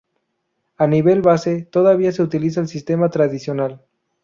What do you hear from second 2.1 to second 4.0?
se utiliza el sistema tradicional.